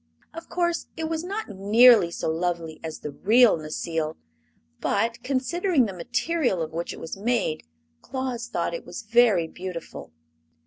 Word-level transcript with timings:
Of 0.33 0.49
course 0.49 0.87
it 0.97 1.03
was 1.09 1.23
not 1.23 1.47
nearly 1.49 2.09
so 2.09 2.31
lovely 2.31 2.79
as 2.83 3.01
the 3.01 3.11
real 3.11 3.55
Necile; 3.59 4.15
but, 4.79 5.21
considering 5.21 5.85
the 5.85 5.93
material 5.93 6.63
of 6.63 6.73
which 6.73 6.91
it 6.91 6.99
was 6.99 7.17
made, 7.17 7.61
Claus 8.01 8.47
thought 8.47 8.73
it 8.73 8.83
was 8.83 9.03
very 9.03 9.47
beautiful. 9.47 10.11